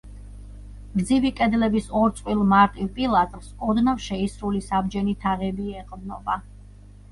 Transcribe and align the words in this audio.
გრძივი 0.93 1.31
კედლების 1.39 1.89
ორ 1.99 2.13
წყვილ 2.21 2.41
მარტივ 2.55 2.89
პილასტრს 2.97 3.53
ოდნავ 3.69 4.03
შეისრული 4.07 4.65
საბჯენი 4.71 5.17
თაღები 5.27 5.71
ეყრდნობა. 5.85 6.43